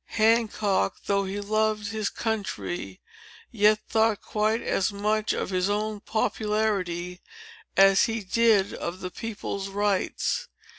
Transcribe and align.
Hancock, 0.15 0.95
though 1.05 1.25
he 1.25 1.39
loved 1.39 1.89
his 1.89 2.09
country, 2.09 3.01
yet 3.51 3.79
thought 3.87 4.19
quite 4.19 4.63
as 4.63 4.91
much 4.91 5.31
of 5.31 5.51
his 5.51 5.69
own 5.69 5.99
popularity 5.99 7.21
as 7.77 8.05
he 8.05 8.21
did 8.21 8.73
of 8.73 9.01
the 9.01 9.11
people's 9.11 9.67
rights. 9.67 10.47